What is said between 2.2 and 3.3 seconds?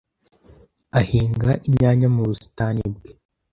busitani bwe.